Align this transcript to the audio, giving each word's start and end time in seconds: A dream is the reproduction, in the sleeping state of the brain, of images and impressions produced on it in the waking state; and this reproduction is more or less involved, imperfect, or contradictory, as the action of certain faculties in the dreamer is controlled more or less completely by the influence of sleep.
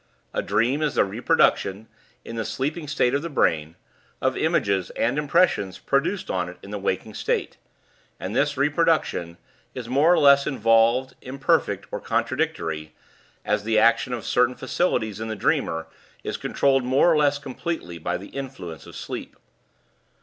A 0.33 0.41
dream 0.41 0.81
is 0.81 0.95
the 0.95 1.03
reproduction, 1.05 1.87
in 2.25 2.35
the 2.35 2.43
sleeping 2.43 2.87
state 2.87 3.13
of 3.13 3.21
the 3.21 3.29
brain, 3.29 3.75
of 4.19 4.35
images 4.35 4.89
and 4.95 5.15
impressions 5.19 5.77
produced 5.77 6.31
on 6.31 6.49
it 6.49 6.57
in 6.63 6.71
the 6.71 6.79
waking 6.79 7.13
state; 7.13 7.57
and 8.19 8.35
this 8.35 8.57
reproduction 8.57 9.37
is 9.75 9.87
more 9.87 10.11
or 10.11 10.17
less 10.17 10.47
involved, 10.47 11.13
imperfect, 11.21 11.85
or 11.91 11.99
contradictory, 11.99 12.95
as 13.45 13.63
the 13.63 13.77
action 13.77 14.11
of 14.11 14.25
certain 14.25 14.55
faculties 14.55 15.19
in 15.19 15.27
the 15.27 15.35
dreamer 15.35 15.85
is 16.23 16.35
controlled 16.35 16.83
more 16.83 17.11
or 17.11 17.15
less 17.17 17.37
completely 17.37 17.99
by 17.99 18.17
the 18.17 18.29
influence 18.29 18.87
of 18.87 18.95
sleep. 18.95 19.35